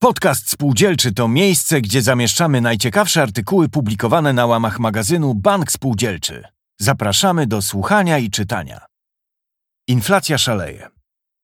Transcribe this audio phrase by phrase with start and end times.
[0.00, 6.44] Podcast Spółdzielczy to miejsce, gdzie zamieszczamy najciekawsze artykuły publikowane na łamach magazynu Bank Spółdzielczy.
[6.80, 8.86] Zapraszamy do słuchania i czytania.
[9.88, 10.88] Inflacja szaleje.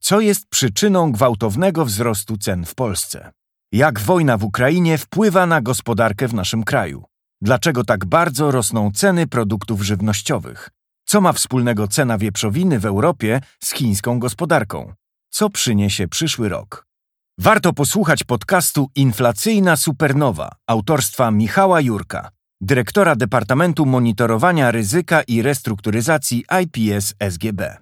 [0.00, 3.32] Co jest przyczyną gwałtownego wzrostu cen w Polsce?
[3.72, 7.04] Jak wojna w Ukrainie wpływa na gospodarkę w naszym kraju?
[7.40, 10.70] Dlaczego tak bardzo rosną ceny produktów żywnościowych?
[11.04, 14.92] Co ma wspólnego cena wieprzowiny w Europie z chińską gospodarką?
[15.30, 16.93] Co przyniesie przyszły rok?
[17.38, 27.14] Warto posłuchać podcastu Inflacyjna Supernowa autorstwa Michała Jurka, dyrektora Departamentu Monitorowania Ryzyka i Restrukturyzacji IPS
[27.18, 27.76] SGB.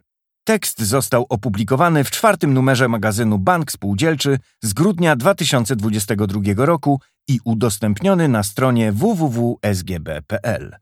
[0.44, 8.28] Tekst został opublikowany w czwartym numerze magazynu Bank Spółdzielczy z grudnia 2022 roku i udostępniony
[8.28, 10.76] na stronie www.sgb.pl.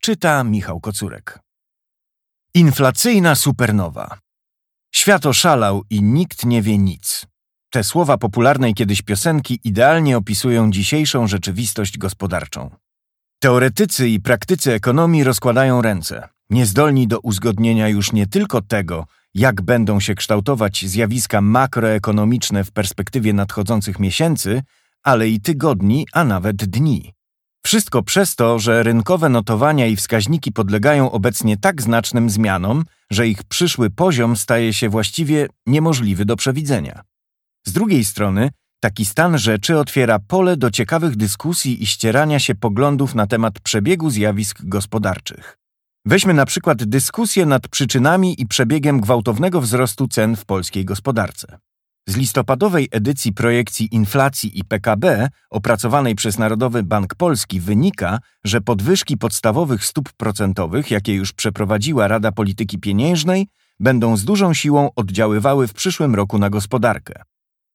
[0.00, 1.38] Czyta Michał Kocurek.
[2.54, 4.18] Inflacyjna supernowa.
[4.94, 7.26] Świat oszalał i nikt nie wie nic.
[7.70, 12.70] Te słowa popularnej kiedyś piosenki idealnie opisują dzisiejszą rzeczywistość gospodarczą.
[13.38, 20.00] Teoretycy i praktycy ekonomii rozkładają ręce, niezdolni do uzgodnienia już nie tylko tego, jak będą
[20.00, 24.62] się kształtować zjawiska makroekonomiczne w perspektywie nadchodzących miesięcy,
[25.02, 27.14] ale i tygodni, a nawet dni.
[27.64, 33.44] Wszystko przez to, że rynkowe notowania i wskaźniki podlegają obecnie tak znacznym zmianom, że ich
[33.44, 37.02] przyszły poziom staje się właściwie niemożliwy do przewidzenia.
[37.68, 38.50] Z drugiej strony,
[38.80, 44.10] taki stan rzeczy otwiera pole do ciekawych dyskusji i ścierania się poglądów na temat przebiegu
[44.10, 45.58] zjawisk gospodarczych.
[46.04, 51.58] Weźmy na przykład dyskusję nad przyczynami i przebiegiem gwałtownego wzrostu cen w polskiej gospodarce.
[52.08, 59.16] Z listopadowej edycji projekcji inflacji i PKB opracowanej przez Narodowy Bank Polski wynika, że podwyżki
[59.16, 63.46] podstawowych stóp procentowych, jakie już przeprowadziła Rada Polityki Pieniężnej,
[63.80, 67.22] będą z dużą siłą oddziaływały w przyszłym roku na gospodarkę.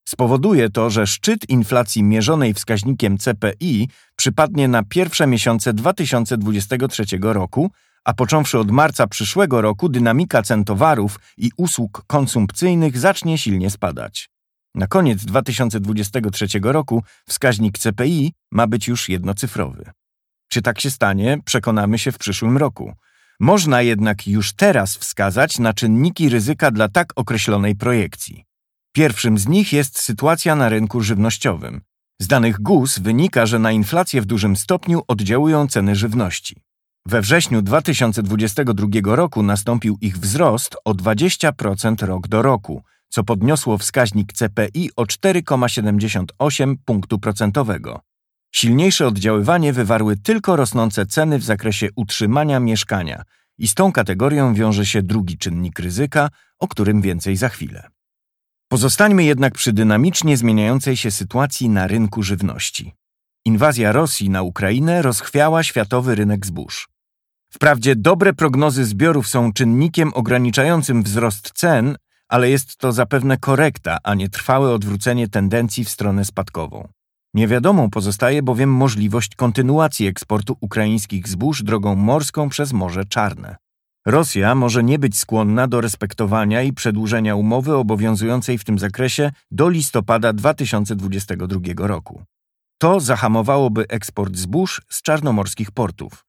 [0.05, 7.71] Spowoduje to, że szczyt inflacji mierzonej wskaźnikiem CPI przypadnie na pierwsze miesiące 2023 roku,
[8.03, 14.29] a począwszy od marca przyszłego roku dynamika cen towarów i usług konsumpcyjnych zacznie silnie spadać.
[14.75, 19.91] Na koniec 2023 roku wskaźnik CPI ma być już jednocyfrowy.
[20.49, 22.93] Czy tak się stanie, przekonamy się w przyszłym roku.
[23.39, 28.45] Można jednak już teraz wskazać na czynniki ryzyka dla tak określonej projekcji.
[28.93, 31.81] Pierwszym z nich jest sytuacja na rynku żywnościowym.
[32.21, 36.55] Z danych GUS wynika, że na inflację w dużym stopniu oddziałują ceny żywności.
[37.05, 44.33] We wrześniu 2022 roku nastąpił ich wzrost o 20% rok do roku, co podniosło wskaźnik
[44.33, 48.01] CPI o 4,78 punktu procentowego.
[48.51, 53.23] Silniejsze oddziaływanie wywarły tylko rosnące ceny w zakresie utrzymania mieszkania
[53.57, 56.29] i z tą kategorią wiąże się drugi czynnik ryzyka,
[56.59, 57.89] o którym więcej za chwilę.
[58.71, 62.93] Pozostańmy jednak przy dynamicznie zmieniającej się sytuacji na rynku żywności.
[63.45, 66.89] Inwazja Rosji na Ukrainę rozchwiała światowy rynek zbóż.
[67.53, 71.95] Wprawdzie dobre prognozy zbiorów są czynnikiem ograniczającym wzrost cen,
[72.27, 76.87] ale jest to zapewne korekta, a nie trwałe odwrócenie tendencji w stronę spadkową.
[77.33, 83.60] Niewiadomą pozostaje bowiem możliwość kontynuacji eksportu ukraińskich zbóż drogą morską przez Morze Czarne.
[84.05, 89.69] Rosja może nie być skłonna do respektowania i przedłużenia umowy obowiązującej w tym zakresie do
[89.69, 92.23] listopada 2022 roku.
[92.77, 96.25] To zahamowałoby eksport zbóż z czarnomorskich portów.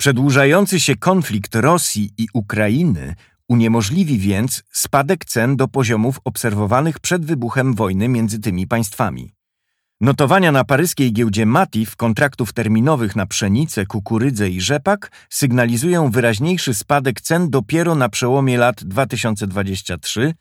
[0.00, 3.14] Przedłużający się konflikt Rosji i Ukrainy
[3.48, 9.32] uniemożliwi więc spadek cen do poziomów obserwowanych przed wybuchem wojny między tymi państwami.
[10.02, 17.20] Notowania na paryskiej giełdzie Matif kontraktów terminowych na pszenicę, kukurydzę i rzepak sygnalizują wyraźniejszy spadek
[17.20, 20.32] cen dopiero na przełomie lat 2023-2024,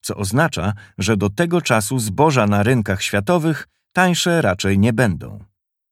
[0.00, 5.38] co oznacza, że do tego czasu zboża na rynkach światowych tańsze raczej nie będą.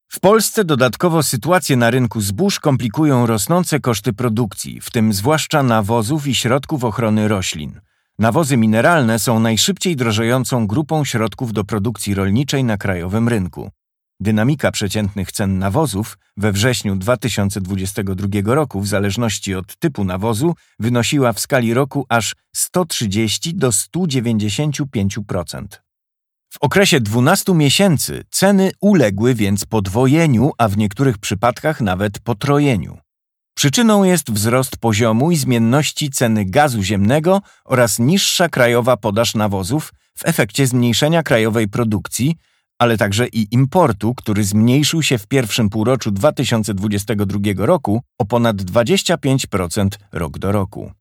[0.09, 6.27] W Polsce dodatkowo sytuację na rynku zbóż komplikują rosnące koszty produkcji, w tym zwłaszcza nawozów
[6.27, 7.81] i środków ochrony roślin–
[8.19, 13.71] Nawozy mineralne są najszybciej drożejącą grupą środków do produkcji rolniczej na krajowym rynku.
[14.21, 21.41] Dynamika przeciętnych cen nawozów we wrześniu 2022 roku w zależności od typu nawozu wynosiła w
[21.41, 25.65] skali roku aż 130 do 195%.
[26.53, 33.04] W okresie 12 miesięcy ceny uległy więc podwojeniu, a w niektórych przypadkach nawet potrojeniu.
[33.55, 40.29] Przyczyną jest wzrost poziomu i zmienności ceny gazu ziemnego oraz niższa krajowa podaż nawozów w
[40.29, 42.37] efekcie zmniejszenia krajowej produkcji,
[42.79, 49.89] ale także i importu, który zmniejszył się w pierwszym półroczu 2022 roku o ponad 25%
[50.13, 50.93] rok do roku.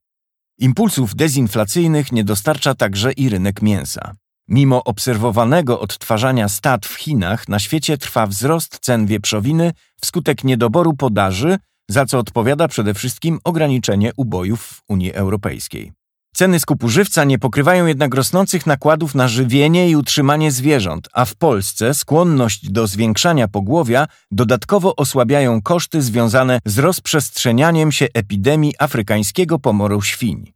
[0.60, 4.16] Impulsów dezinflacyjnych nie dostarcza także i rynek mięsa.
[4.48, 11.58] Mimo obserwowanego odtwarzania stad w Chinach, na świecie trwa wzrost cen wieprzowiny wskutek niedoboru podaży,
[11.94, 15.92] za co odpowiada przede wszystkim ograniczenie ubojów w Unii Europejskiej.
[16.36, 21.36] Ceny skupu żywca nie pokrywają jednak rosnących nakładów na żywienie i utrzymanie zwierząt, a w
[21.36, 30.02] Polsce skłonność do zwiększania pogłowia dodatkowo osłabiają koszty związane z rozprzestrzenianiem się epidemii afrykańskiego pomoru
[30.02, 30.54] świń.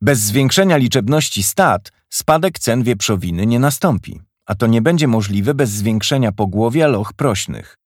[0.00, 5.70] Bez zwiększenia liczebności stad spadek cen wieprzowiny nie nastąpi, a to nie będzie możliwe bez
[5.70, 7.76] zwiększenia pogłowia loch prośnych.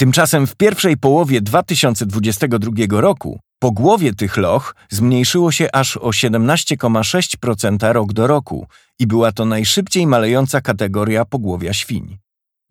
[0.00, 8.12] Tymczasem w pierwszej połowie 2022 roku pogłowie tych loch zmniejszyło się aż o 17,6% rok
[8.12, 8.66] do roku
[8.98, 12.18] i była to najszybciej malejąca kategoria pogłowia świń.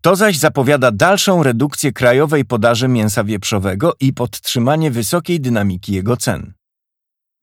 [0.02, 6.52] To zaś zapowiada dalszą redukcję krajowej podaży mięsa wieprzowego i podtrzymanie wysokiej dynamiki jego cen.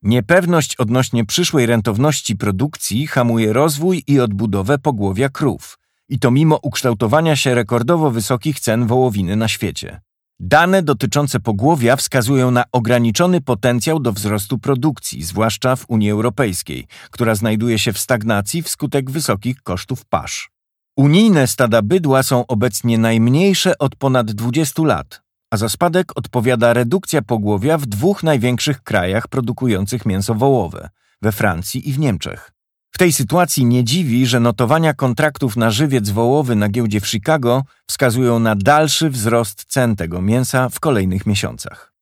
[0.01, 5.77] Niepewność odnośnie przyszłej rentowności produkcji hamuje rozwój i odbudowę pogłowia krów,
[6.09, 10.01] i to mimo ukształtowania się rekordowo wysokich cen wołowiny na świecie.
[10.39, 17.35] Dane dotyczące pogłowia wskazują na ograniczony potencjał do wzrostu produkcji, zwłaszcza w Unii Europejskiej, która
[17.35, 20.49] znajduje się w stagnacji wskutek wysokich kosztów pasz.
[20.97, 25.21] Unijne stada bydła są obecnie najmniejsze od ponad 20 lat,
[25.51, 30.89] a za spadek odpowiada redukcja pogłowia w dwóch największych krajach produkujących mięso wołowe
[31.21, 32.56] we Francji i w Niemczech.
[32.97, 37.63] W tej sytuacji nie dziwi, że notowania kontraktów na żywiec wołowy na giełdzie w Chicago
[37.87, 41.93] wskazują na dalszy wzrost cen tego mięsa w kolejnych miesiącach.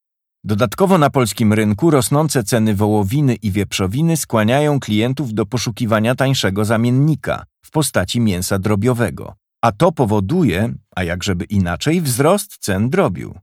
[0.43, 7.45] Dodatkowo na polskim rynku rosnące ceny wołowiny i wieprzowiny skłaniają klientów do poszukiwania tańszego zamiennika
[7.61, 13.35] w postaci mięsa drobiowego, a to powoduje, a jakżeby inaczej, wzrost cen drobiu.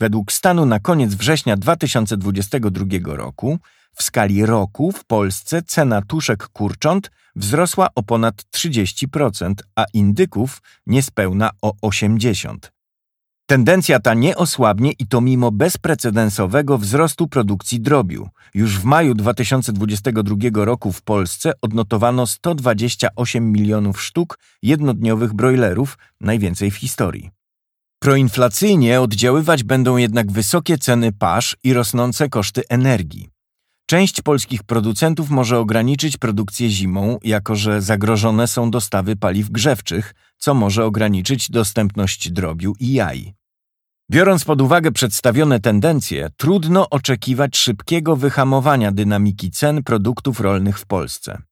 [0.00, 3.58] Według stanu na koniec września 2022 roku
[3.94, 11.50] w skali roku w Polsce cena tuszek kurcząt wzrosła o ponad 30%, a indyków niespełna
[11.62, 12.56] o 80%.
[13.46, 18.28] Tendencja ta nie osłabnie i to mimo bezprecedensowego wzrostu produkcji drobiu.
[18.54, 26.76] Już w maju 2022 roku w Polsce odnotowano 128 milionów sztuk jednodniowych brojlerów, najwięcej w
[26.76, 27.30] historii.
[27.98, 33.31] Proinflacyjnie oddziaływać będą jednak wysokie ceny pasz i rosnące koszty energii.
[33.92, 40.54] Część polskich producentów może ograniczyć produkcję zimą, jako że zagrożone są dostawy paliw grzewczych, co
[40.54, 43.34] może ograniczyć dostępność drobiu i jaj.
[44.10, 51.42] Biorąc pod uwagę przedstawione tendencje, trudno oczekiwać szybkiego wyhamowania dynamiki cen produktów rolnych w Polsce.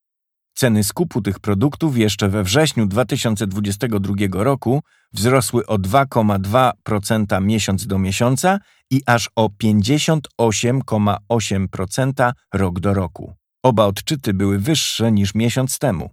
[0.60, 8.58] Ceny skupu tych produktów jeszcze we wrześniu 2022 roku wzrosły o 2,2% miesiąc do miesiąca
[8.90, 13.34] i aż o 58,8% rok do roku.
[13.62, 16.10] Oba odczyty były wyższe niż miesiąc temu.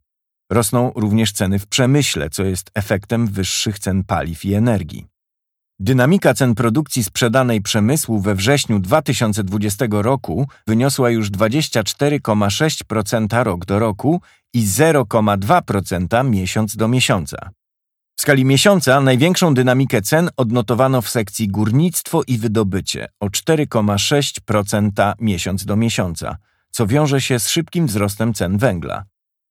[0.51, 5.16] Rosną również ceny w przemyśle, co jest efektem wyższych cen paliw i energii.
[5.79, 14.21] Dynamika cen produkcji sprzedanej przemysłu we wrześniu 2020 roku wyniosła już 24,6% rok do roku
[14.53, 17.50] i 0,2% miesiąc do miesiąca.
[18.18, 25.65] W skali miesiąca największą dynamikę cen odnotowano w sekcji górnictwo i wydobycie o 4,6% miesiąc
[25.65, 26.38] do miesiąca,
[26.71, 29.03] co wiąże się z szybkim wzrostem cen węgla.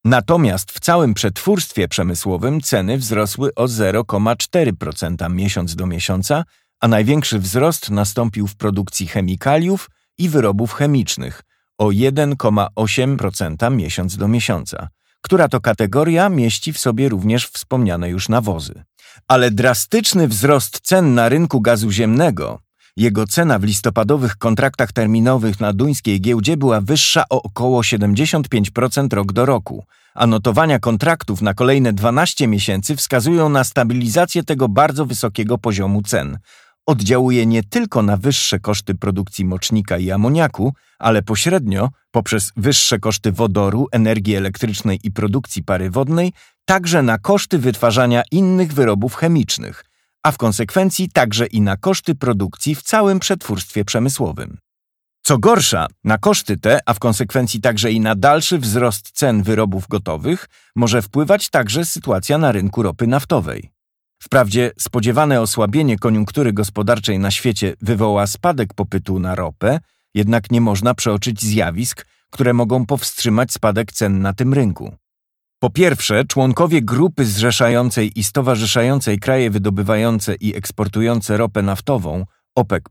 [0.07, 6.45] Natomiast w całym przetwórstwie przemysłowym ceny wzrosły o 0,4% miesiąc do miesiąca,
[6.81, 11.43] a największy wzrost nastąpił w produkcji chemikaliów i wyrobów chemicznych
[11.79, 14.89] o 1,8% miesiąc do miesiąca,
[15.21, 18.85] która to kategoria mieści w sobie również wspomniane już nawozy.
[19.29, 22.66] Ale drastyczny wzrost cen na rynku gazu ziemnego
[22.97, 29.33] jego cena w listopadowych kontraktach terminowych na duńskiej giełdzie była wyższa o około 75% rok
[29.33, 29.85] do roku,
[30.15, 36.39] a notowania kontraktów na kolejne 12 miesięcy wskazują na stabilizację tego bardzo wysokiego poziomu cen.
[36.87, 43.33] Oddziałuje nie tylko na wyższe koszty produkcji mocznika i amoniaku, ale pośrednio poprzez wyższe koszty
[43.33, 46.33] wodoru, energii elektrycznej i produkcji pary wodnej,
[46.65, 49.85] także na koszty wytwarzania innych wyrobów chemicznych–
[50.27, 54.59] a w konsekwencji także i na koszty produkcji w całym przetwórstwie przemysłowym.
[55.23, 59.89] Co gorsza, na koszty te, a w konsekwencji także i na dalszy wzrost cen wyrobów
[59.89, 63.71] gotowych, może wpływać także sytuacja na rynku ropy naftowej.
[64.23, 69.81] Wprawdzie spodziewane osłabienie koniunktury gospodarczej na świecie wywoła spadek popytu na ropę,
[70.15, 74.97] jednak nie można przeoczyć zjawisk, które mogą powstrzymać spadek cen na tym rynku.
[75.59, 82.83] Po pierwsze, członkowie grupy zrzeszającej i stowarzyszającej kraje wydobywające i eksportujące ropę naftową OPEC,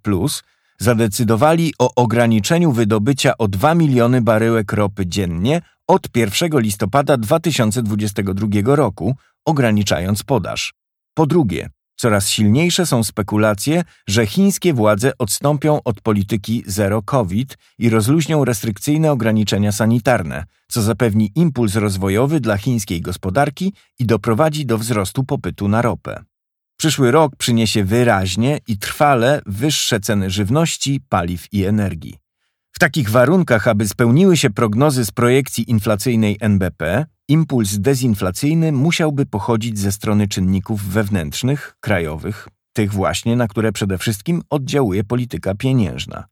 [0.79, 9.15] zadecydowali o ograniczeniu wydobycia o 2 miliony baryłek ropy dziennie od 1 listopada 2022 roku,
[9.45, 10.74] ograniczając podaż.
[11.13, 17.89] Po drugie, coraz silniejsze są spekulacje, że chińskie władze odstąpią od polityki zero COVID i
[17.89, 25.23] rozluźnią restrykcyjne ograniczenia sanitarne, co zapewni impuls rozwojowy dla chińskiej gospodarki i doprowadzi do wzrostu
[25.23, 26.23] popytu na ropę.
[26.77, 32.19] Przyszły rok przyniesie wyraźnie i trwale wyższe ceny żywności, paliw i energii.
[32.71, 39.79] W takich warunkach, aby spełniły się prognozy z projekcji inflacyjnej NBP, impuls dezinflacyjny musiałby pochodzić
[39.79, 46.25] ze strony czynników wewnętrznych, krajowych, tych właśnie, na które przede wszystkim oddziałuje polityka pieniężna.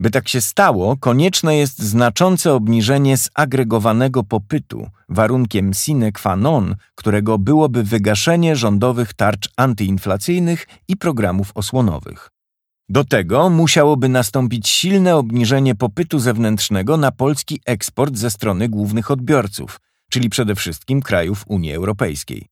[0.00, 7.38] By tak się stało, konieczne jest znaczące obniżenie zagregowanego popytu, warunkiem sine qua non, którego
[7.38, 12.30] byłoby wygaszenie rządowych tarcz antyinflacyjnych i programów osłonowych.
[12.88, 19.80] Do tego musiałoby nastąpić silne obniżenie popytu zewnętrznego na polski eksport ze strony głównych odbiorców,
[20.10, 22.46] czyli przede wszystkim krajów Unii Europejskiej.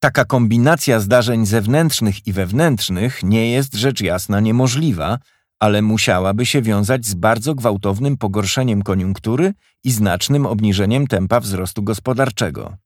[0.00, 5.18] Taka kombinacja zdarzeń zewnętrznych i wewnętrznych nie jest rzecz jasna niemożliwa,
[5.60, 9.52] ale musiałaby się wiązać z bardzo gwałtownym pogorszeniem koniunktury
[9.84, 12.76] i znacznym obniżeniem tempa wzrostu gospodarczego.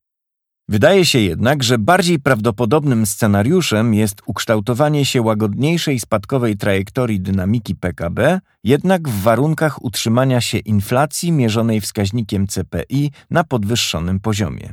[0.71, 8.41] Wydaje się jednak, że bardziej prawdopodobnym scenariuszem jest ukształtowanie się łagodniejszej spadkowej trajektorii dynamiki PKB,
[8.65, 14.73] jednak w warunkach utrzymania się inflacji mierzonej wskaźnikiem CPI na podwyższonym poziomie.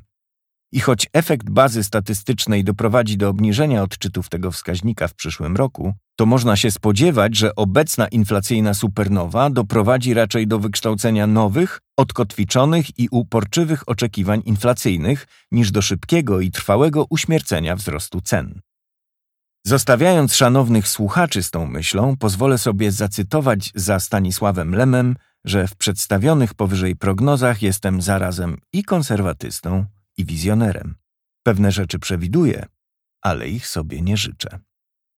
[0.76, 6.26] I choć efekt bazy statystycznej doprowadzi do obniżenia odczytów tego wskaźnika w przyszłym roku, to
[6.26, 13.90] można się spodziewać, że obecna inflacyjna supernowa doprowadzi raczej do wykształcenia nowych, odkotwiczonych i uporczywych
[13.90, 18.62] oczekiwań inflacyjnych, niż do szybkiego i trwałego uśmiercenia wzrostu cen.
[19.66, 25.16] Zostawiając szanownych słuchaczy z tą myślą, pozwolę sobie zacytować za Stanisławem Lemem,
[25.46, 29.86] że w przedstawionych powyżej prognozach jestem zarazem i konserwatystą,
[30.18, 30.96] i wizjonerem.
[31.44, 32.66] Pewne rzeczy przewiduję,
[33.22, 34.60] ale ich sobie nie życzę.